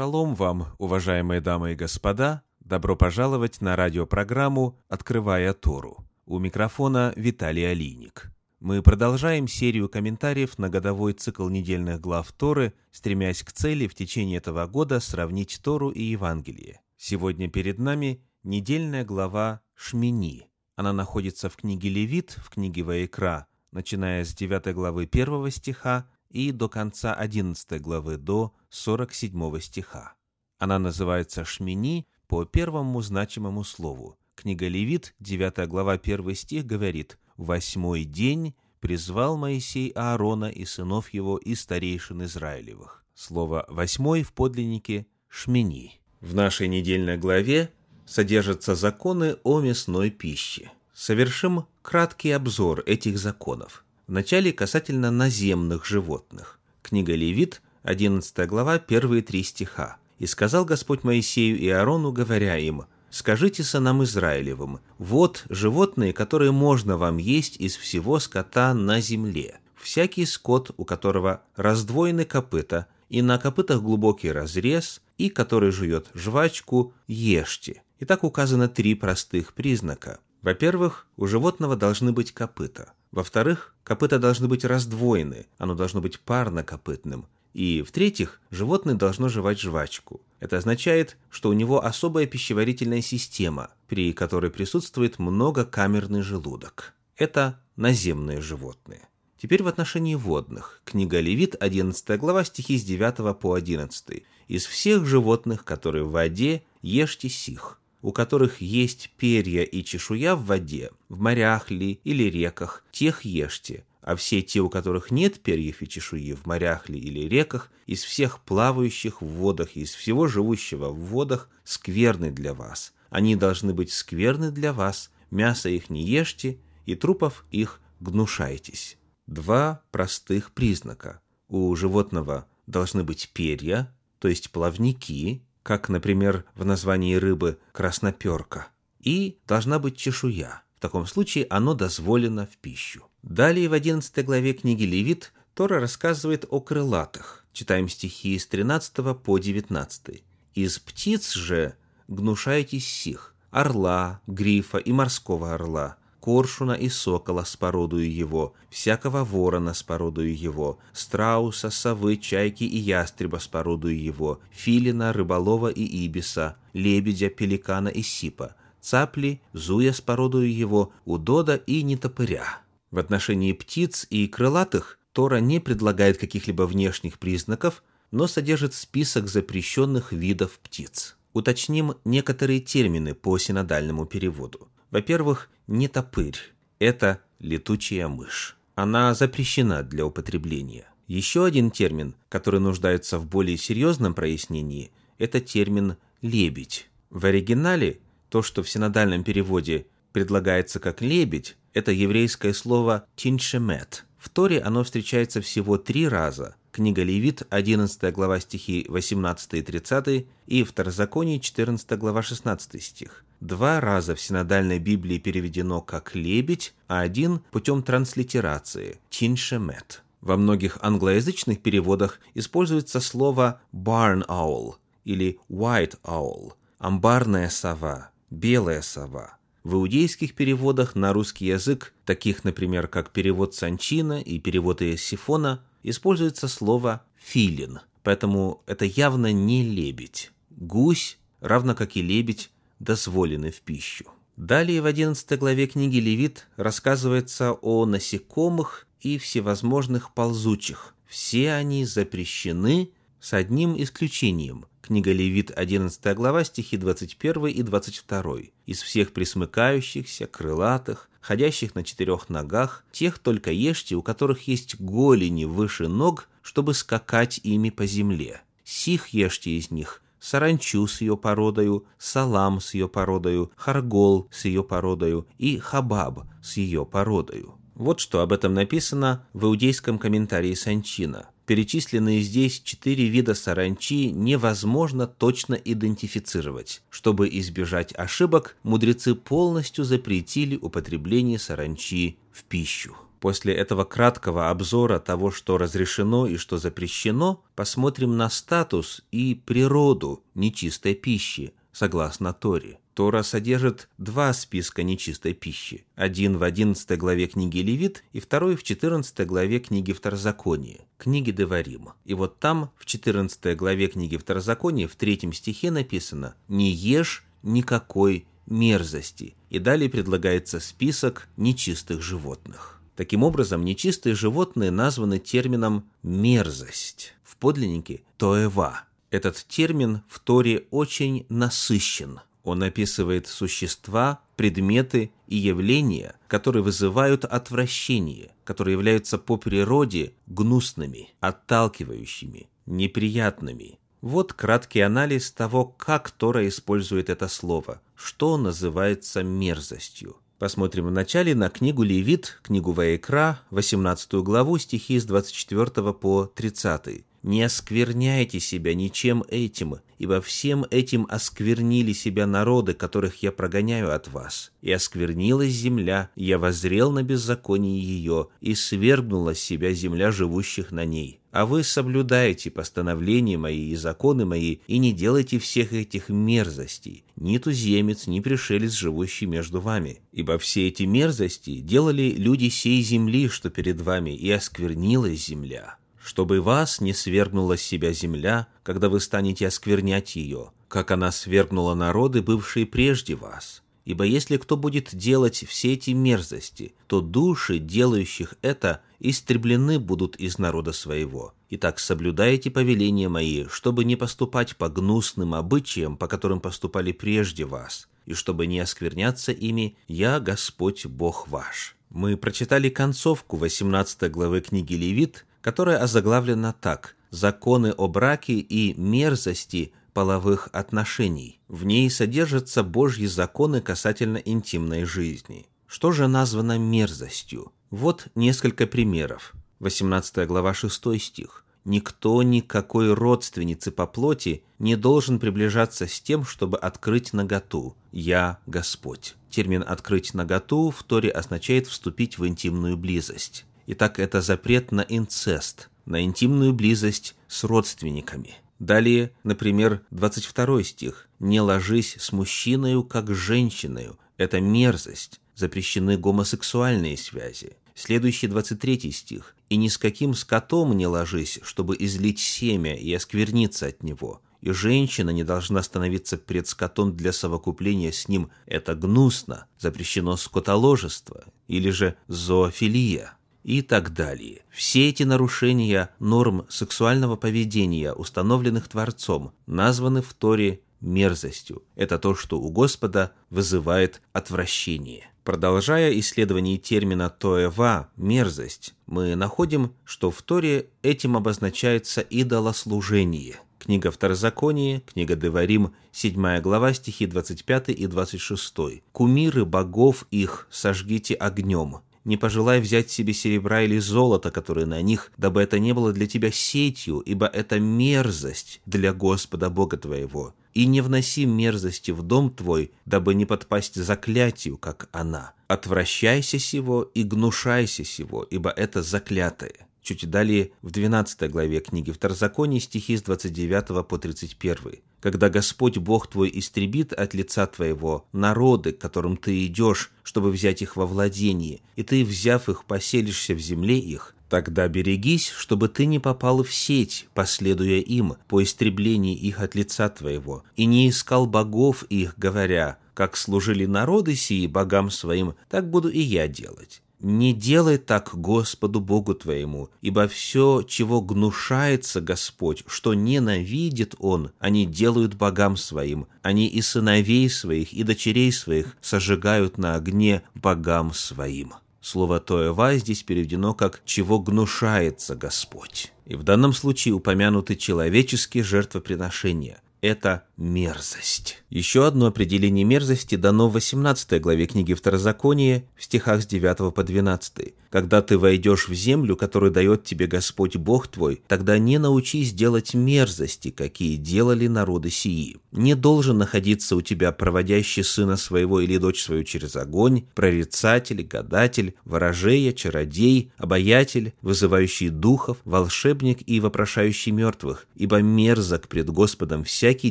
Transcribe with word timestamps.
Шалом 0.00 0.34
вам, 0.34 0.68
уважаемые 0.78 1.42
дамы 1.42 1.72
и 1.72 1.74
господа! 1.74 2.42
Добро 2.60 2.96
пожаловать 2.96 3.60
на 3.60 3.76
радиопрограмму 3.76 4.82
«Открывая 4.88 5.52
Тору». 5.52 6.06
У 6.24 6.38
микрофона 6.38 7.12
Виталий 7.16 7.70
Алиник. 7.70 8.32
Мы 8.60 8.80
продолжаем 8.80 9.46
серию 9.46 9.90
комментариев 9.90 10.56
на 10.56 10.70
годовой 10.70 11.12
цикл 11.12 11.46
недельных 11.50 12.00
глав 12.00 12.32
Торы, 12.32 12.72
стремясь 12.90 13.42
к 13.42 13.52
цели 13.52 13.86
в 13.86 13.94
течение 13.94 14.38
этого 14.38 14.66
года 14.66 15.00
сравнить 15.00 15.60
Тору 15.62 15.90
и 15.90 16.02
Евангелие. 16.02 16.80
Сегодня 16.96 17.50
перед 17.50 17.78
нами 17.78 18.24
недельная 18.42 19.04
глава 19.04 19.60
Шмини. 19.74 20.48
Она 20.76 20.94
находится 20.94 21.50
в 21.50 21.56
книге 21.56 21.90
Левит, 21.90 22.38
в 22.38 22.48
книге 22.48 22.84
Ваикра, 22.84 23.48
начиная 23.70 24.24
с 24.24 24.32
9 24.32 24.74
главы 24.74 25.06
1 25.12 25.50
стиха 25.50 26.08
и 26.30 26.52
до 26.52 26.68
конца 26.68 27.12
11 27.14 27.80
главы, 27.80 28.16
до 28.16 28.54
47 28.70 29.60
стиха. 29.60 30.14
Она 30.58 30.78
называется 30.78 31.44
Шмини 31.44 32.06
по 32.28 32.44
первому 32.44 33.00
значимому 33.02 33.64
слову. 33.64 34.18
Книга 34.34 34.68
Левит, 34.68 35.14
9 35.20 35.68
глава, 35.68 35.94
1 35.94 36.34
стих 36.34 36.64
говорит 36.64 37.18
«Восьмой 37.36 38.04
день 38.04 38.54
призвал 38.80 39.36
Моисей 39.36 39.90
Аарона 39.90 40.50
и 40.50 40.64
сынов 40.64 41.10
его 41.10 41.36
и 41.36 41.54
старейшин 41.54 42.24
Израилевых». 42.24 43.04
Слово 43.14 43.66
«восьмой» 43.68 44.22
в 44.22 44.32
подлиннике 44.32 45.06
«шмини». 45.28 46.00
В 46.20 46.34
нашей 46.34 46.68
недельной 46.68 47.16
главе 47.18 47.72
содержатся 48.06 48.74
законы 48.74 49.36
о 49.42 49.60
мясной 49.60 50.10
пище. 50.10 50.70
Совершим 50.94 51.66
краткий 51.82 52.30
обзор 52.30 52.82
этих 52.86 53.18
законов– 53.18 53.84
Вначале 54.10 54.52
касательно 54.52 55.12
наземных 55.12 55.86
животных. 55.86 56.58
Книга 56.82 57.14
Левит, 57.14 57.62
11 57.84 58.44
глава, 58.48 58.80
первые 58.80 59.22
три 59.22 59.44
стиха. 59.44 59.98
«И 60.18 60.26
сказал 60.26 60.64
Господь 60.64 61.04
Моисею 61.04 61.56
и 61.56 61.68
Аарону, 61.68 62.10
говоря 62.10 62.58
им, 62.58 62.86
«Скажите 63.10 63.62
сынам 63.62 64.02
Израилевым, 64.02 64.80
вот 64.98 65.44
животные, 65.48 66.12
которые 66.12 66.50
можно 66.50 66.96
вам 66.96 67.18
есть 67.18 67.56
из 67.58 67.76
всего 67.76 68.18
скота 68.18 68.74
на 68.74 69.00
земле. 69.00 69.60
Всякий 69.76 70.26
скот, 70.26 70.72
у 70.76 70.84
которого 70.84 71.44
раздвоены 71.54 72.24
копыта, 72.24 72.88
и 73.10 73.22
на 73.22 73.38
копытах 73.38 73.80
глубокий 73.80 74.32
разрез, 74.32 75.02
и 75.18 75.28
который 75.28 75.70
жует 75.70 76.08
жвачку, 76.14 76.94
ешьте». 77.06 77.84
И 78.00 78.04
так 78.04 78.24
указано 78.24 78.68
три 78.68 78.96
простых 78.96 79.54
признака. 79.54 80.18
Во-первых, 80.42 81.06
у 81.16 81.26
животного 81.26 81.76
должны 81.76 82.12
быть 82.12 82.32
копыта. 82.32 82.92
Во-вторых, 83.12 83.74
копыта 83.84 84.18
должны 84.18 84.48
быть 84.48 84.64
раздвоены, 84.64 85.46
оно 85.58 85.74
должно 85.74 86.00
быть 86.00 86.20
парнокопытным. 86.20 87.26
И, 87.52 87.82
в-третьих, 87.82 88.40
животное 88.50 88.94
должно 88.94 89.28
жевать 89.28 89.60
жвачку. 89.60 90.20
Это 90.38 90.56
означает, 90.56 91.16
что 91.28 91.50
у 91.50 91.52
него 91.52 91.84
особая 91.84 92.26
пищеварительная 92.26 93.02
система, 93.02 93.70
при 93.88 94.12
которой 94.12 94.50
присутствует 94.50 95.18
многокамерный 95.18 96.22
желудок. 96.22 96.94
Это 97.16 97.60
наземные 97.76 98.40
животные. 98.40 99.08
Теперь 99.36 99.62
в 99.62 99.68
отношении 99.68 100.14
водных. 100.14 100.80
Книга 100.84 101.18
Левит, 101.18 101.56
11 101.58 102.18
глава, 102.18 102.44
стихи 102.44 102.78
с 102.78 102.84
9 102.84 103.38
по 103.38 103.54
11. 103.54 104.22
«Из 104.48 104.66
всех 104.66 105.06
животных, 105.06 105.64
которые 105.64 106.04
в 106.04 106.12
воде, 106.12 106.62
ешьте 106.82 107.28
сих, 107.28 107.79
у 108.02 108.12
которых 108.12 108.60
есть 108.60 109.10
перья 109.16 109.62
и 109.62 109.82
чешуя 109.84 110.34
в 110.34 110.46
воде, 110.46 110.90
в 111.08 111.20
морях 111.20 111.70
ли 111.70 112.00
или 112.04 112.24
реках, 112.24 112.84
тех 112.90 113.22
ешьте, 113.22 113.84
а 114.00 114.16
все 114.16 114.42
те, 114.42 114.60
у 114.60 114.70
которых 114.70 115.10
нет 115.10 115.40
перьев 115.40 115.82
и 115.82 115.88
чешуи 115.88 116.32
в 116.32 116.46
морях 116.46 116.88
ли 116.88 116.98
или 116.98 117.28
реках, 117.28 117.70
из 117.86 118.02
всех 118.02 118.40
плавающих 118.40 119.20
в 119.20 119.26
водах 119.26 119.76
из 119.76 119.94
всего 119.94 120.26
живущего 120.26 120.88
в 120.88 120.98
водах, 120.98 121.48
скверны 121.64 122.30
для 122.30 122.54
вас. 122.54 122.94
Они 123.10 123.36
должны 123.36 123.74
быть 123.74 123.92
скверны 123.92 124.50
для 124.50 124.72
вас, 124.72 125.10
мясо 125.30 125.68
их 125.68 125.90
не 125.90 126.02
ешьте, 126.02 126.58
и 126.86 126.94
трупов 126.94 127.44
их 127.50 127.80
гнушайтесь. 128.00 128.96
Два 129.26 129.82
простых 129.90 130.52
признака. 130.52 131.20
У 131.48 131.74
животного 131.76 132.46
должны 132.66 133.04
быть 133.04 133.30
перья, 133.32 133.94
то 134.18 134.28
есть 134.28 134.50
плавники, 134.50 135.42
как, 135.62 135.88
например, 135.88 136.44
в 136.54 136.64
названии 136.64 137.14
рыбы 137.14 137.58
красноперка, 137.72 138.68
и 139.00 139.38
должна 139.46 139.78
быть 139.78 139.96
чешуя. 139.96 140.62
В 140.76 140.80
таком 140.80 141.06
случае 141.06 141.46
оно 141.50 141.74
дозволено 141.74 142.46
в 142.46 142.56
пищу. 142.56 143.06
Далее 143.22 143.68
в 143.68 143.74
11 143.74 144.24
главе 144.24 144.54
книги 144.54 144.84
Левит 144.84 145.32
Тора 145.54 145.80
рассказывает 145.80 146.46
о 146.48 146.60
крылатых. 146.60 147.44
Читаем 147.52 147.88
стихи 147.88 148.38
с 148.38 148.46
13 148.46 149.20
по 149.22 149.38
19. 149.38 150.22
«Из 150.54 150.78
птиц 150.78 151.32
же 151.34 151.74
гнушайтесь 152.08 152.88
сих, 152.88 153.34
орла, 153.50 154.20
грифа 154.26 154.78
и 154.78 154.92
морского 154.92 155.54
орла, 155.54 155.96
коршуна 156.20 156.72
и 156.72 156.88
сокола 156.88 157.44
с 157.44 157.56
породою 157.56 158.12
его, 158.12 158.54
всякого 158.68 159.24
ворона 159.24 159.74
с 159.74 159.82
породою 159.82 160.36
его, 160.36 160.78
страуса, 160.92 161.70
совы, 161.70 162.16
чайки 162.16 162.64
и 162.64 162.78
ястреба 162.78 163.38
с 163.38 163.48
породою 163.48 164.00
его, 164.00 164.40
филина, 164.50 165.12
рыболова 165.12 165.68
и 165.68 165.82
ибиса, 165.82 166.56
лебедя, 166.72 167.30
пеликана 167.30 167.88
и 167.88 168.02
сипа, 168.02 168.54
цапли, 168.80 169.40
зуя 169.52 169.92
с 169.92 170.00
породою 170.00 170.54
его, 170.54 170.92
удода 171.04 171.56
и 171.56 171.82
нетопыря. 171.82 172.60
В 172.90 172.98
отношении 172.98 173.52
птиц 173.52 174.06
и 174.10 174.26
крылатых 174.26 174.98
Тора 175.12 175.40
не 175.40 175.58
предлагает 175.60 176.18
каких-либо 176.18 176.62
внешних 176.62 177.18
признаков, 177.18 177.82
но 178.10 178.26
содержит 178.26 178.74
список 178.74 179.28
запрещенных 179.28 180.12
видов 180.12 180.58
птиц. 180.62 181.16
Уточним 181.32 181.94
некоторые 182.04 182.60
термины 182.60 183.14
по 183.14 183.38
синодальному 183.38 184.06
переводу. 184.06 184.68
Во-первых, 184.90 185.48
не 185.66 185.88
топырь. 185.88 186.38
Это 186.78 187.20
летучая 187.38 188.08
мышь. 188.08 188.56
Она 188.74 189.14
запрещена 189.14 189.82
для 189.82 190.06
употребления. 190.06 190.86
Еще 191.06 191.44
один 191.44 191.70
термин, 191.70 192.14
который 192.28 192.60
нуждается 192.60 193.18
в 193.18 193.26
более 193.26 193.56
серьезном 193.56 194.14
прояснении, 194.14 194.90
это 195.18 195.40
термин 195.40 195.96
«лебедь». 196.22 196.88
В 197.10 197.26
оригинале 197.26 197.98
то, 198.28 198.42
что 198.42 198.62
в 198.62 198.70
синодальном 198.70 199.24
переводе 199.24 199.86
предлагается 200.12 200.78
как 200.80 201.02
«лебедь», 201.02 201.56
это 201.72 201.92
еврейское 201.92 202.54
слово 202.54 203.04
«тиншемет». 203.16 204.06
В 204.18 204.28
Торе 204.28 204.60
оно 204.60 204.84
встречается 204.84 205.40
всего 205.40 205.78
три 205.78 206.06
раза. 206.06 206.54
Книга 206.72 207.02
Левит, 207.02 207.42
11 207.50 208.12
глава 208.12 208.38
стихи 208.38 208.86
18 208.88 209.54
и 209.54 209.62
30, 209.62 210.26
и 210.46 210.62
Второзаконие, 210.62 211.40
14 211.40 211.98
глава 211.98 212.22
16 212.22 212.82
стих. 212.82 213.24
Два 213.40 213.80
раза 213.80 214.14
в 214.14 214.20
синодальной 214.20 214.78
Библии 214.78 215.18
переведено 215.18 215.80
как 215.80 216.14
«лебедь», 216.14 216.74
а 216.88 217.00
один 217.00 217.40
путем 217.50 217.82
транслитерации– 217.82 219.00
«тиншемет». 219.10 220.02
Во 220.20 220.36
многих 220.36 220.78
англоязычных 220.82 221.62
переводах 221.62 222.20
используется 222.34 223.00
слово 223.00 223.62
«barn 223.72 224.26
owl» 224.26 224.74
или 225.04 225.38
«white 225.48 225.98
owl»– 226.04 226.52
«амбарная 226.78 227.48
сова», 227.48 228.10
«белая 228.28 228.82
сова». 228.82 229.38
В 229.64 229.74
иудейских 229.74 230.34
переводах 230.34 230.94
на 230.94 231.14
русский 231.14 231.46
язык, 231.46 231.94
таких, 232.04 232.44
например, 232.44 232.88
как 232.88 233.10
перевод 233.10 233.54
Санчина 233.54 234.20
и 234.20 234.38
перевод 234.38 234.82
Иосифона, 234.82 235.64
используется 235.82 236.46
слово 236.46 237.04
«филин», 237.16 237.80
поэтому 238.02 238.62
это 238.66 238.84
явно 238.84 239.32
не 239.32 239.62
лебедь. 239.62 240.30
Гусь, 240.50 241.18
равно 241.40 241.74
как 241.74 241.96
и 241.96 242.02
лебедь, 242.02 242.50
дозволены 242.80 243.52
в 243.52 243.60
пищу. 243.60 244.06
Далее 244.36 244.82
в 244.82 244.86
11 244.86 245.38
главе 245.38 245.66
книги 245.66 245.98
Левит 245.98 246.48
рассказывается 246.56 247.52
о 247.52 247.86
насекомых 247.86 248.86
и 249.00 249.18
всевозможных 249.18 250.12
ползучих. 250.14 250.94
Все 251.06 251.52
они 251.52 251.84
запрещены 251.84 252.90
с 253.20 253.34
одним 253.34 253.80
исключением. 253.80 254.66
Книга 254.80 255.12
Левит, 255.12 255.52
11 255.54 256.16
глава, 256.16 256.42
стихи 256.42 256.76
21 256.76 257.46
и 257.46 257.62
22. 257.62 258.36
«Из 258.66 258.82
всех 258.82 259.12
присмыкающихся, 259.12 260.26
крылатых, 260.26 261.10
ходящих 261.20 261.74
на 261.74 261.84
четырех 261.84 262.28
ногах, 262.28 262.84
тех 262.90 263.18
только 263.18 263.52
ешьте, 263.52 263.94
у 263.94 264.02
которых 264.02 264.48
есть 264.48 264.80
голени 264.80 265.44
выше 265.44 265.86
ног, 265.86 266.28
чтобы 266.42 266.74
скакать 266.74 267.40
ими 267.42 267.70
по 267.70 267.86
земле. 267.86 268.40
Сих 268.64 269.08
ешьте 269.08 269.50
из 269.50 269.70
них, 269.70 270.02
саранчу 270.20 270.86
с 270.86 271.00
ее 271.00 271.16
породою, 271.16 271.86
салам 271.98 272.60
с 272.60 272.74
ее 272.74 272.88
породою, 272.88 273.50
харгол 273.56 274.28
с 274.30 274.44
ее 274.44 274.62
породою 274.62 275.26
и 275.38 275.58
хабаб 275.58 276.24
с 276.42 276.56
ее 276.56 276.84
породою. 276.84 277.54
Вот 277.74 277.98
что 277.98 278.20
об 278.20 278.32
этом 278.32 278.52
написано 278.52 279.26
в 279.32 279.46
иудейском 279.46 279.98
комментарии 279.98 280.54
Санчина. 280.54 281.30
Перечисленные 281.46 282.20
здесь 282.20 282.60
четыре 282.60 283.08
вида 283.08 283.34
саранчи 283.34 284.10
невозможно 284.10 285.06
точно 285.08 285.54
идентифицировать. 285.54 286.82
Чтобы 286.90 287.28
избежать 287.28 287.92
ошибок, 287.96 288.56
мудрецы 288.62 289.14
полностью 289.14 289.84
запретили 289.84 290.56
употребление 290.56 291.38
саранчи 291.38 292.18
в 292.30 292.44
пищу. 292.44 292.94
После 293.20 293.54
этого 293.54 293.84
краткого 293.84 294.48
обзора 294.48 294.98
того, 294.98 295.30
что 295.30 295.58
разрешено 295.58 296.26
и 296.26 296.38
что 296.38 296.56
запрещено, 296.56 297.44
посмотрим 297.54 298.16
на 298.16 298.30
статус 298.30 299.02
и 299.12 299.34
природу 299.34 300.24
нечистой 300.34 300.94
пищи, 300.94 301.52
согласно 301.70 302.32
Торе. 302.32 302.78
Тора 302.94 303.22
содержит 303.22 303.88
два 303.98 304.32
списка 304.32 304.82
нечистой 304.82 305.34
пищи. 305.34 305.84
Один 305.94 306.38
в 306.38 306.42
11 306.42 306.98
главе 306.98 307.26
книги 307.26 307.58
Левит 307.58 308.04
и 308.12 308.20
второй 308.20 308.56
в 308.56 308.62
14 308.62 309.26
главе 309.26 309.60
книги 309.60 309.92
Второзакония, 309.92 310.80
книги 310.98 311.30
Деварим. 311.30 311.90
И 312.04 312.14
вот 312.14 312.40
там, 312.40 312.72
в 312.76 312.86
14 312.86 313.56
главе 313.56 313.86
книги 313.88 314.16
Второзакония, 314.16 314.88
в 314.88 314.96
третьем 314.96 315.32
стихе 315.32 315.70
написано 315.70 316.34
«Не 316.48 316.70
ешь 316.70 317.24
никакой 317.42 318.26
мерзости». 318.46 319.34
И 319.50 319.58
далее 319.58 319.88
предлагается 319.88 320.58
список 320.58 321.28
нечистых 321.36 322.02
животных. 322.02 322.79
Таким 323.00 323.22
образом, 323.22 323.64
нечистые 323.64 324.14
животные 324.14 324.70
названы 324.70 325.18
термином 325.18 325.88
«мерзость». 326.02 327.14
В 327.24 327.38
подлиннике 327.38 328.02
«тоева». 328.18 328.82
Этот 329.10 329.42
термин 329.48 330.02
в 330.06 330.18
Торе 330.18 330.66
очень 330.70 331.24
насыщен. 331.30 332.20
Он 332.42 332.62
описывает 332.62 333.26
существа, 333.26 334.20
предметы 334.36 335.12
и 335.26 335.36
явления, 335.36 336.14
которые 336.28 336.62
вызывают 336.62 337.24
отвращение, 337.24 338.32
которые 338.44 338.74
являются 338.74 339.16
по 339.16 339.38
природе 339.38 340.12
гнусными, 340.26 341.08
отталкивающими, 341.20 342.50
неприятными. 342.66 343.78
Вот 344.02 344.34
краткий 344.34 344.80
анализ 344.80 345.32
того, 345.32 345.64
как 345.64 346.10
Тора 346.10 346.46
использует 346.46 347.08
это 347.08 347.28
слово, 347.28 347.80
что 347.94 348.36
называется 348.36 349.22
мерзостью. 349.22 350.18
Посмотрим 350.40 350.86
вначале 350.86 351.34
на 351.34 351.50
книгу 351.50 351.82
Левит, 351.82 352.38
книгу 352.42 352.72
Ваекра, 352.72 353.40
18 353.50 354.14
главу, 354.14 354.56
стихи 354.56 354.98
с 354.98 355.04
24 355.04 355.92
по 355.92 356.24
30. 356.24 357.04
Не 357.22 357.42
оскверняйте 357.42 358.40
себя 358.40 358.74
ничем 358.74 359.24
этим, 359.28 359.76
ибо 359.98 360.22
всем 360.22 360.64
этим 360.70 361.06
осквернили 361.10 361.92
себя 361.92 362.26
народы, 362.26 362.72
которых 362.72 363.22
я 363.22 363.30
прогоняю 363.30 363.94
от 363.94 364.08
вас. 364.08 364.52
И 364.62 364.72
осквернилась 364.72 365.52
земля, 365.52 366.08
я 366.16 366.38
возрел 366.38 366.90
на 366.90 367.02
беззаконие 367.02 367.78
ее, 367.78 368.28
и 368.40 368.54
свергнула 368.54 369.34
с 369.34 369.40
себя 369.40 369.72
земля 369.72 370.12
живущих 370.12 370.72
на 370.72 370.86
ней. 370.86 371.20
А 371.30 371.44
вы 371.44 371.62
соблюдаете 371.62 372.50
постановления 372.50 373.36
мои 373.36 373.68
и 373.68 373.76
законы 373.76 374.24
мои, 374.24 374.58
и 374.66 374.78
не 374.78 374.92
делайте 374.92 375.38
всех 375.38 375.74
этих 375.74 376.08
мерзостей, 376.08 377.04
ни 377.16 377.36
туземец, 377.36 378.06
ни 378.06 378.20
пришелец, 378.20 378.72
живущий 378.72 379.26
между 379.26 379.60
вами. 379.60 380.00
Ибо 380.10 380.38
все 380.38 380.68
эти 380.68 380.84
мерзости 380.84 381.60
делали 381.60 382.14
люди 382.16 382.48
сей 382.48 382.80
земли, 382.80 383.28
что 383.28 383.50
перед 383.50 383.82
вами, 383.82 384.16
и 384.16 384.30
осквернилась 384.30 385.26
земля 385.26 385.76
чтобы 386.02 386.40
вас 386.40 386.80
не 386.80 386.92
свергнула 386.92 387.56
с 387.56 387.62
себя 387.62 387.92
земля, 387.92 388.48
когда 388.62 388.88
вы 388.88 389.00
станете 389.00 389.46
осквернять 389.46 390.16
ее, 390.16 390.50
как 390.68 390.90
она 390.90 391.12
свергнула 391.12 391.74
народы, 391.74 392.22
бывшие 392.22 392.66
прежде 392.66 393.14
вас. 393.14 393.62
Ибо 393.84 394.04
если 394.04 394.36
кто 394.36 394.56
будет 394.56 394.94
делать 394.94 395.44
все 395.48 395.72
эти 395.74 395.90
мерзости, 395.90 396.74
то 396.86 397.00
души, 397.00 397.58
делающих 397.58 398.34
это, 398.42 398.82
истреблены 398.98 399.78
будут 399.78 400.16
из 400.16 400.38
народа 400.38 400.72
своего. 400.72 401.34
Итак, 401.48 401.78
соблюдайте 401.78 402.50
повеления 402.50 403.08
мои, 403.08 403.46
чтобы 403.46 403.84
не 403.84 403.96
поступать 403.96 404.56
по 404.56 404.68
гнусным 404.68 405.34
обычаям, 405.34 405.96
по 405.96 406.06
которым 406.06 406.40
поступали 406.40 406.92
прежде 406.92 407.44
вас, 407.44 407.88
и 408.06 408.14
чтобы 408.14 408.46
не 408.46 408.60
оскверняться 408.60 409.32
ими, 409.32 409.76
я 409.88 410.20
Господь 410.20 410.86
Бог 410.86 411.28
ваш». 411.28 411.76
Мы 411.90 412.16
прочитали 412.16 412.68
концовку 412.68 413.36
18 413.36 414.08
главы 414.12 414.42
книги 414.42 414.74
Левит, 414.74 415.26
которая 415.40 415.78
озаглавлена 415.78 416.52
так 416.52 416.96
«Законы 417.10 417.72
о 417.76 417.88
браке 417.88 418.34
и 418.34 418.74
мерзости 418.80 419.72
половых 419.92 420.48
отношений». 420.52 421.40
В 421.48 421.64
ней 421.64 421.90
содержатся 421.90 422.62
Божьи 422.62 423.06
законы 423.06 423.60
касательно 423.60 424.18
интимной 424.18 424.84
жизни. 424.84 425.46
Что 425.66 425.92
же 425.92 426.08
названо 426.08 426.58
мерзостью? 426.58 427.52
Вот 427.70 428.08
несколько 428.14 428.66
примеров. 428.66 429.32
18 429.60 430.26
глава 430.26 430.54
6 430.54 431.00
стих. 431.00 431.44
«Никто 431.64 432.22
никакой 432.22 432.94
родственницы 432.94 433.70
по 433.70 433.86
плоти 433.86 434.42
не 434.58 434.76
должен 434.76 435.18
приближаться 435.18 435.86
с 435.86 436.00
тем, 436.00 436.24
чтобы 436.24 436.56
открыть 436.56 437.12
наготу. 437.12 437.76
Я 437.92 438.38
Господь». 438.46 439.14
Термин 439.28 439.62
«открыть 439.66 440.14
наготу» 440.14 440.70
в 440.70 440.82
Торе 440.82 441.10
означает 441.10 441.66
вступить 441.66 442.18
в 442.18 442.26
интимную 442.26 442.78
близость. 442.78 443.44
Итак, 443.72 444.00
это 444.00 444.20
запрет 444.20 444.72
на 444.72 444.80
инцест, 444.80 445.70
на 445.86 446.02
интимную 446.02 446.52
близость 446.52 447.14
с 447.28 447.44
родственниками. 447.44 448.34
Далее, 448.58 449.12
например, 449.22 449.82
22 449.92 450.64
стих. 450.64 451.08
«Не 451.20 451.40
ложись 451.40 451.94
с 451.96 452.10
мужчиною, 452.10 452.82
как 452.82 453.10
с 453.10 453.16
женщиною». 453.16 453.96
Это 454.16 454.40
мерзость. 454.40 455.20
Запрещены 455.36 455.96
гомосексуальные 455.96 456.96
связи. 456.96 457.58
Следующий 457.76 458.26
23 458.26 458.90
стих. 458.90 459.36
«И 459.50 459.56
ни 459.56 459.68
с 459.68 459.78
каким 459.78 460.14
скотом 460.14 460.76
не 460.76 460.88
ложись, 460.88 461.38
чтобы 461.44 461.76
излить 461.78 462.18
семя 462.18 462.76
и 462.76 462.92
оскверниться 462.92 463.68
от 463.68 463.84
него». 463.84 464.20
И 464.40 464.50
женщина 464.50 465.10
не 465.10 465.22
должна 465.22 465.62
становиться 465.62 466.16
пред 466.16 466.48
скотом 466.48 466.96
для 466.96 467.12
совокупления 467.12 467.92
с 467.92 468.08
ним. 468.08 468.30
Это 468.46 468.74
гнусно. 468.74 469.46
Запрещено 469.58 470.16
скотоложество 470.16 471.22
или 471.46 471.70
же 471.70 471.94
зоофилия 472.08 473.14
и 473.42 473.62
так 473.62 473.92
далее. 473.92 474.42
Все 474.50 474.88
эти 474.88 475.02
нарушения 475.02 475.90
норм 475.98 476.46
сексуального 476.48 477.16
поведения, 477.16 477.92
установленных 477.92 478.68
Творцом, 478.68 479.32
названы 479.46 480.02
в 480.02 480.12
Торе 480.14 480.60
мерзостью. 480.80 481.62
Это 481.76 481.98
то, 481.98 482.14
что 482.14 482.40
у 482.40 482.50
Господа 482.50 483.12
вызывает 483.28 484.00
отвращение. 484.12 485.10
Продолжая 485.24 485.98
исследование 485.98 486.56
термина 486.56 487.10
«тоева»– 487.10 487.90
«мерзость», 487.96 488.74
мы 488.86 489.14
находим, 489.14 489.74
что 489.84 490.10
в 490.10 490.22
Торе 490.22 490.70
этим 490.82 491.16
обозначается 491.16 492.00
идолослужение. 492.00 493.38
Книга 493.58 493.90
Второзаконие, 493.90 494.80
книга 494.80 495.16
Деварим, 495.16 495.74
7 495.92 496.40
глава, 496.40 496.72
стихи 496.72 497.04
25 497.04 497.68
и 497.68 497.86
26. 497.86 498.82
«Кумиры 498.92 499.44
богов 499.44 500.06
их 500.10 500.48
сожгите 500.50 501.14
огнем, 501.14 501.82
не 502.04 502.16
пожелай 502.16 502.60
взять 502.60 502.90
себе 502.90 503.12
серебра 503.12 503.62
или 503.62 503.78
золота, 503.78 504.30
которые 504.30 504.66
на 504.66 504.82
них, 504.82 505.12
дабы 505.16 505.42
это 505.42 505.58
не 505.58 505.72
было 505.72 505.92
для 505.92 506.06
тебя 506.06 506.30
сетью, 506.30 507.00
ибо 507.00 507.26
это 507.26 507.60
мерзость 507.60 508.60
для 508.66 508.92
Господа 508.92 509.50
Бога 509.50 509.76
твоего. 509.76 510.34
И 510.52 510.66
не 510.66 510.80
вноси 510.80 511.26
мерзости 511.26 511.90
в 511.92 512.02
дом 512.02 512.30
твой, 512.30 512.72
дабы 512.84 513.14
не 513.14 513.24
подпасть 513.24 513.76
заклятию, 513.76 514.56
как 514.56 514.88
она. 514.92 515.32
Отвращайся 515.46 516.38
сего 516.38 516.82
и 516.82 517.02
гнушайся 517.04 517.84
сего, 517.84 518.22
ибо 518.22 518.50
это 518.50 518.82
заклятое. 518.82 519.69
Чуть 519.82 520.08
далее, 520.08 520.52
в 520.62 520.70
12 520.70 521.30
главе 521.30 521.60
книги 521.60 521.90
Второзакония, 521.90 522.60
стихи 522.60 522.96
с 522.96 523.02
29 523.02 523.86
по 523.86 523.98
31 523.98 524.80
когда 525.00 525.30
Господь 525.30 525.78
Бог 525.78 526.08
твой 526.08 526.30
истребит 526.32 526.92
от 526.92 527.14
лица 527.14 527.46
твоего 527.46 528.06
народы, 528.12 528.72
к 528.72 528.78
которым 528.78 529.16
ты 529.16 529.46
идешь, 529.46 529.90
чтобы 530.02 530.30
взять 530.30 530.62
их 530.62 530.76
во 530.76 530.86
владение, 530.86 531.60
и 531.76 531.82
ты, 531.82 532.04
взяв 532.04 532.48
их, 532.48 532.64
поселишься 532.64 533.34
в 533.34 533.38
земле 533.38 533.78
их, 533.78 534.14
тогда 534.28 534.68
берегись, 534.68 535.28
чтобы 535.28 535.68
ты 535.68 535.86
не 535.86 535.98
попал 535.98 536.42
в 536.42 536.52
сеть, 536.52 537.08
последуя 537.14 537.80
им, 537.80 538.14
по 538.28 538.42
истреблении 538.42 539.16
их 539.16 539.40
от 539.40 539.54
лица 539.54 539.88
твоего, 539.88 540.44
и 540.56 540.66
не 540.66 540.88
искал 540.88 541.26
богов 541.26 541.82
их, 541.84 542.18
говоря, 542.18 542.78
как 542.94 543.16
служили 543.16 543.66
народы 543.66 544.14
сии 544.14 544.46
богам 544.46 544.90
своим, 544.90 545.34
так 545.48 545.68
буду 545.68 545.88
и 545.88 546.00
я 546.00 546.28
делать. 546.28 546.82
Не 547.00 547.32
делай 547.32 547.78
так 547.78 548.10
Господу 548.14 548.80
Богу 548.80 549.14
твоему, 549.14 549.70
ибо 549.80 550.06
все, 550.06 550.62
чего 550.62 551.00
гнушается 551.00 552.02
Господь, 552.02 552.62
что 552.66 552.92
ненавидит 552.92 553.94
Он, 553.98 554.32
они 554.38 554.66
делают 554.66 555.14
богам 555.14 555.56
своим. 555.56 556.06
Они 556.20 556.46
и 556.46 556.60
сыновей 556.60 557.30
своих, 557.30 557.72
и 557.72 557.82
дочерей 557.84 558.30
своих 558.32 558.76
сожигают 558.82 559.56
на 559.56 559.76
огне 559.76 560.22
богам 560.34 560.92
своим». 560.92 561.54
Слово 561.80 562.20
«тоева» 562.20 562.76
здесь 562.76 563.02
переведено 563.02 563.54
как 563.54 563.80
«чего 563.86 564.18
гнушается 564.18 565.14
Господь». 565.14 565.92
И 566.04 566.14
в 566.14 566.22
данном 566.22 566.52
случае 566.52 566.92
упомянуты 566.92 567.56
человеческие 567.56 568.44
жертвоприношения, 568.44 569.62
это 569.80 570.24
мерзость. 570.36 571.39
Еще 571.50 571.84
одно 571.84 572.06
определение 572.06 572.64
мерзости 572.64 573.16
дано 573.16 573.48
в 573.48 573.54
18 573.54 574.20
главе 574.20 574.46
книги 574.46 574.72
Второзакония 574.72 575.64
в 575.76 575.82
стихах 575.82 576.22
с 576.22 576.26
9 576.26 576.72
по 576.72 576.84
12. 576.84 577.54
«Когда 577.70 578.02
ты 578.02 578.18
войдешь 578.18 578.68
в 578.68 578.74
землю, 578.74 579.16
которую 579.16 579.50
дает 579.50 579.82
тебе 579.82 580.06
Господь 580.06 580.56
Бог 580.56 580.86
твой, 580.86 581.22
тогда 581.26 581.58
не 581.58 581.78
научись 581.78 582.32
делать 582.32 582.74
мерзости, 582.74 583.50
какие 583.50 583.96
делали 583.96 584.46
народы 584.46 584.90
сии. 584.90 585.38
не 585.50 585.74
должен 585.74 586.18
находиться 586.18 586.76
у 586.76 586.82
тебя 586.82 587.10
проводящий 587.10 587.82
сына 587.82 588.16
своего 588.16 588.60
или 588.60 588.76
дочь 588.76 589.02
свою 589.02 589.24
через 589.24 589.56
огонь, 589.56 590.04
прорицатель, 590.14 591.02
гадатель, 591.02 591.74
ворожея, 591.84 592.52
чародей, 592.52 593.32
обаятель, 593.36 594.12
вызывающий 594.22 594.90
духов, 594.90 595.38
волшебник 595.44 596.18
и 596.28 596.38
вопрошающий 596.38 597.10
мертвых, 597.10 597.66
ибо 597.74 598.00
мерзок 598.00 598.68
пред 598.68 598.90
Господом 598.90 599.42
всякий, 599.42 599.90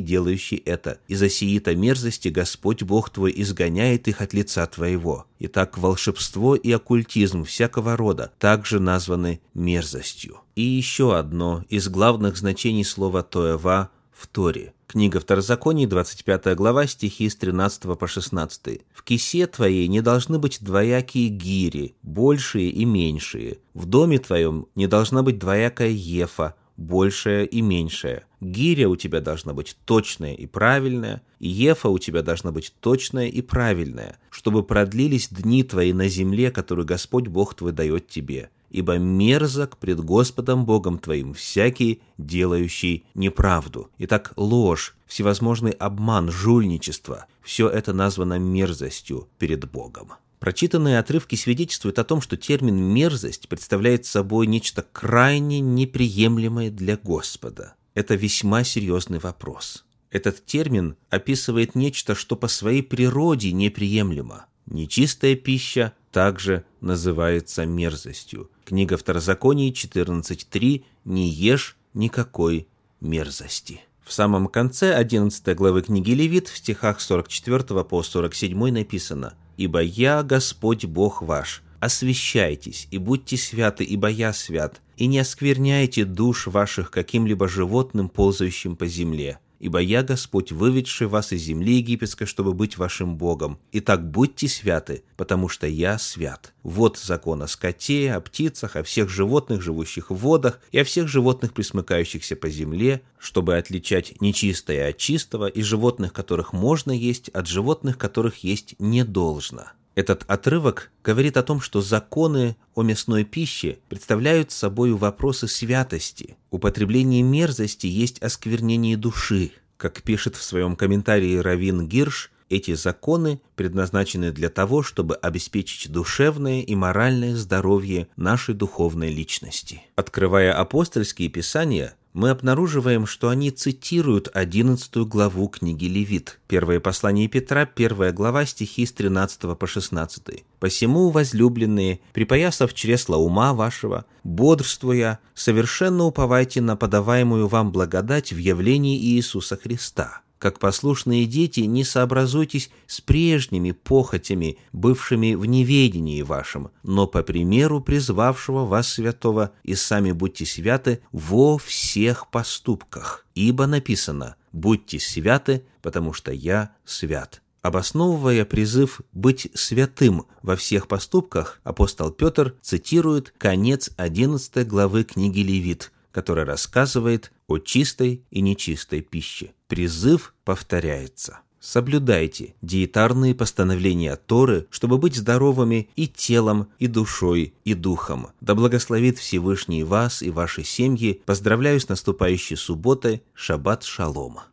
делающий 0.00 0.56
это, 0.56 0.98
и 1.08 1.14
за 1.14 1.28
сии-то 1.50 1.74
мерзости 1.74 2.28
Господь 2.28 2.84
Бог 2.84 3.10
твой 3.10 3.32
изгоняет 3.36 4.06
их 4.06 4.20
от 4.20 4.32
лица 4.32 4.64
твоего. 4.66 5.26
Итак, 5.40 5.78
волшебство 5.78 6.54
и 6.54 6.70
оккультизм 6.70 7.44
всякого 7.44 7.96
рода 7.96 8.30
также 8.38 8.78
названы 8.78 9.40
мерзостью. 9.54 10.38
И 10.54 10.62
еще 10.62 11.16
одно 11.16 11.64
из 11.68 11.88
главных 11.88 12.36
значений 12.36 12.84
слова 12.84 13.24
«тоева» 13.24 13.90
в 14.12 14.28
Торе. 14.28 14.74
Книга 14.86 15.18
Второзаконий, 15.18 15.86
25 15.86 16.54
глава, 16.54 16.86
стихи 16.86 17.28
с 17.28 17.34
13 17.34 17.98
по 17.98 18.06
16. 18.06 18.82
«В 18.92 19.02
кисе 19.02 19.46
твоей 19.46 19.88
не 19.88 20.02
должны 20.02 20.38
быть 20.38 20.58
двоякие 20.60 21.28
гири, 21.28 21.94
большие 22.02 22.70
и 22.70 22.84
меньшие. 22.84 23.58
В 23.74 23.86
доме 23.86 24.18
твоем 24.18 24.66
не 24.76 24.86
должна 24.86 25.22
быть 25.22 25.38
двоякая 25.38 25.90
ефа, 25.90 26.54
большая 26.76 27.44
и 27.44 27.60
меньшая. 27.60 28.24
Гиря 28.40 28.88
у 28.88 28.96
тебя 28.96 29.20
должна 29.20 29.52
быть 29.52 29.76
точная 29.84 30.34
и 30.34 30.46
правильная, 30.46 31.22
и 31.38 31.48
ефа 31.48 31.88
у 31.88 31.98
тебя 31.98 32.22
должна 32.22 32.52
быть 32.52 32.72
точная 32.80 33.28
и 33.28 33.42
правильная, 33.42 34.18
чтобы 34.30 34.62
продлились 34.62 35.28
дни 35.28 35.62
твои 35.62 35.92
на 35.92 36.08
земле, 36.08 36.50
которую 36.50 36.86
Господь 36.86 37.28
Бог 37.28 37.54
твой 37.54 37.72
дает 37.72 38.08
тебе 38.08 38.50
ибо 38.70 38.98
мерзок 38.98 39.76
пред 39.76 40.00
Господом 40.00 40.64
Богом 40.64 40.98
твоим 40.98 41.34
всякий, 41.34 42.02
делающий 42.18 43.04
неправду. 43.14 43.90
Итак, 43.98 44.32
ложь, 44.36 44.96
всевозможный 45.06 45.72
обман, 45.72 46.30
жульничество– 46.30 47.26
все 47.42 47.68
это 47.68 47.92
названо 47.92 48.38
мерзостью 48.38 49.28
перед 49.38 49.68
Богом. 49.70 50.12
Прочитанные 50.38 50.98
отрывки 50.98 51.34
свидетельствуют 51.34 51.98
о 51.98 52.04
том, 52.04 52.22
что 52.22 52.36
термин 52.36 52.76
«мерзость» 52.76 53.48
представляет 53.48 54.06
собой 54.06 54.46
нечто 54.46 54.86
крайне 54.90 55.60
неприемлемое 55.60 56.70
для 56.70 56.96
Господа. 56.96 57.74
Это 57.94 58.14
весьма 58.14 58.64
серьезный 58.64 59.18
вопрос. 59.18 59.84
Этот 60.10 60.44
термин 60.44 60.96
описывает 61.08 61.74
нечто, 61.74 62.14
что 62.14 62.36
по 62.36 62.48
своей 62.48 62.82
природе 62.82 63.52
неприемлемо. 63.52 64.46
Нечистая 64.66 65.36
пища 65.36 65.94
также 66.12 66.64
называется 66.80 67.66
мерзостью. 67.66 68.50
Книга 68.64 68.96
Второзаконий 68.96 69.70
14.3 69.72 70.84
«Не 71.04 71.28
ешь 71.28 71.76
никакой 71.94 72.68
мерзости». 73.00 73.80
В 74.04 74.12
самом 74.12 74.48
конце 74.48 74.94
11 74.94 75.56
главы 75.56 75.82
книги 75.82 76.10
Левит 76.12 76.48
в 76.48 76.56
стихах 76.56 77.00
44 77.00 77.84
по 77.84 78.02
47 78.02 78.70
написано 78.72 79.34
«Ибо 79.56 79.80
я 79.80 80.22
Господь 80.22 80.84
Бог 80.84 81.22
ваш, 81.22 81.62
освящайтесь 81.80 82.86
и 82.90 82.98
будьте 82.98 83.36
святы, 83.36 83.84
ибо 83.84 84.08
я 84.08 84.32
свят, 84.32 84.80
и 84.96 85.06
не 85.06 85.18
оскверняйте 85.18 86.04
душ 86.04 86.46
ваших 86.46 86.90
каким-либо 86.90 87.48
животным, 87.48 88.08
ползающим 88.08 88.76
по 88.76 88.86
земле, 88.86 89.38
ибо 89.58 89.78
я 89.78 90.02
Господь, 90.02 90.52
выведший 90.52 91.06
вас 91.06 91.32
из 91.32 91.42
земли 91.42 91.76
египетской, 91.76 92.26
чтобы 92.26 92.52
быть 92.52 92.76
вашим 92.76 93.16
Богом. 93.16 93.58
Итак, 93.72 94.10
будьте 94.10 94.46
святы, 94.46 95.04
потому 95.16 95.48
что 95.48 95.66
я 95.66 95.98
свят. 95.98 96.52
Вот 96.62 96.98
закон 96.98 97.42
о 97.42 97.46
скоте, 97.46 98.12
о 98.12 98.20
птицах, 98.20 98.76
о 98.76 98.82
всех 98.82 99.08
животных, 99.08 99.62
живущих 99.62 100.10
в 100.10 100.16
водах, 100.16 100.60
и 100.72 100.78
о 100.78 100.84
всех 100.84 101.08
животных, 101.08 101.54
присмыкающихся 101.54 102.36
по 102.36 102.50
земле, 102.50 103.00
чтобы 103.18 103.56
отличать 103.56 104.20
нечистое 104.20 104.90
от 104.90 104.98
чистого, 104.98 105.46
и 105.46 105.62
животных, 105.62 106.12
которых 106.12 106.52
можно 106.52 106.92
есть, 106.92 107.30
от 107.30 107.46
животных, 107.46 107.96
которых 107.96 108.44
есть 108.44 108.74
не 108.78 109.04
должно. 109.04 109.64
Этот 109.94 110.24
отрывок 110.28 110.90
говорит 111.02 111.36
о 111.36 111.42
том, 111.42 111.60
что 111.60 111.80
законы 111.80 112.56
о 112.74 112.82
мясной 112.82 113.24
пище 113.24 113.78
представляют 113.88 114.52
собой 114.52 114.92
вопросы 114.92 115.48
святости. 115.48 116.36
Употребление 116.50 117.22
мерзости 117.22 117.86
есть 117.86 118.22
осквернение 118.22 118.96
души. 118.96 119.52
Как 119.76 120.02
пишет 120.02 120.36
в 120.36 120.42
своем 120.42 120.76
комментарии 120.76 121.36
Равин 121.36 121.88
Гирш, 121.88 122.30
эти 122.50 122.74
законы 122.74 123.40
предназначены 123.54 124.32
для 124.32 124.50
того, 124.50 124.82
чтобы 124.82 125.14
обеспечить 125.14 125.90
душевное 125.90 126.62
и 126.62 126.74
моральное 126.74 127.36
здоровье 127.36 128.08
нашей 128.16 128.54
духовной 128.54 129.10
личности. 129.10 129.82
Открывая 129.94 130.52
апостольские 130.52 131.28
писания, 131.28 131.94
мы 132.12 132.30
обнаруживаем, 132.30 133.06
что 133.06 133.28
они 133.28 133.50
цитируют 133.50 134.28
11 134.32 134.96
главу 135.08 135.48
книги 135.48 135.84
Левит. 135.84 136.40
Первое 136.48 136.80
послание 136.80 137.28
Петра, 137.28 137.66
первая 137.66 138.12
глава, 138.12 138.44
стихи 138.46 138.84
с 138.84 138.92
13 138.92 139.56
по 139.58 139.66
16. 139.66 140.44
«Посему, 140.58 141.10
возлюбленные, 141.10 142.00
припоясав 142.12 142.74
чресла 142.74 143.16
ума 143.16 143.54
вашего, 143.54 144.06
бодрствуя, 144.24 145.20
совершенно 145.34 146.04
уповайте 146.04 146.60
на 146.60 146.76
подаваемую 146.76 147.46
вам 147.46 147.70
благодать 147.70 148.32
в 148.32 148.38
явлении 148.38 148.98
Иисуса 148.98 149.56
Христа» 149.56 150.22
как 150.40 150.58
послушные 150.58 151.26
дети, 151.26 151.60
не 151.60 151.84
сообразуйтесь 151.84 152.70
с 152.86 153.02
прежними 153.02 153.72
похотями, 153.72 154.56
бывшими 154.72 155.34
в 155.34 155.44
неведении 155.44 156.22
вашем, 156.22 156.70
но 156.82 157.06
по 157.06 157.22
примеру 157.22 157.82
призвавшего 157.82 158.64
вас 158.64 158.88
святого, 158.88 159.52
и 159.62 159.74
сами 159.74 160.12
будьте 160.12 160.46
святы 160.46 161.02
во 161.12 161.58
всех 161.58 162.30
поступках. 162.30 163.26
Ибо 163.34 163.66
написано 163.66 164.36
«Будьте 164.50 164.98
святы, 164.98 165.62
потому 165.82 166.14
что 166.14 166.32
я 166.32 166.74
свят». 166.86 167.42
Обосновывая 167.60 168.46
призыв 168.46 169.02
быть 169.12 169.48
святым 169.52 170.24
во 170.40 170.56
всех 170.56 170.88
поступках, 170.88 171.60
апостол 171.64 172.10
Петр 172.10 172.54
цитирует 172.62 173.34
конец 173.36 173.90
11 173.98 174.66
главы 174.66 175.04
книги 175.04 175.40
Левит– 175.40 175.92
который 176.12 176.44
рассказывает 176.44 177.32
о 177.46 177.58
чистой 177.58 178.24
и 178.30 178.40
нечистой 178.40 179.00
пище. 179.00 179.52
Призыв 179.68 180.34
повторяется. 180.44 181.40
Соблюдайте 181.60 182.54
диетарные 182.62 183.34
постановления 183.34 184.16
Торы, 184.16 184.66
чтобы 184.70 184.96
быть 184.96 185.14
здоровыми 185.14 185.90
и 185.94 186.08
телом, 186.08 186.68
и 186.78 186.86
душой, 186.86 187.52
и 187.64 187.74
духом. 187.74 188.28
Да 188.40 188.54
благословит 188.54 189.18
Всевышний 189.18 189.84
вас 189.84 190.22
и 190.22 190.30
ваши 190.30 190.64
семьи. 190.64 191.20
Поздравляю 191.26 191.78
с 191.78 191.88
наступающей 191.88 192.56
субботой. 192.56 193.22
Шаббат 193.34 193.84
шалома. 193.84 194.46